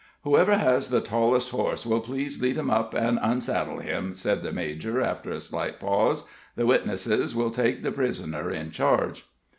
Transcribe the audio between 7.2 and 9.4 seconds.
will take the prisoner in charge."